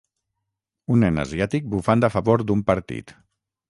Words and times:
Un 0.95 1.03
nen 1.07 1.25
asiàtic 1.25 1.69
bufant 1.77 2.09
a 2.09 2.13
favor 2.17 2.49
d'un 2.49 2.69
partit. 2.73 3.19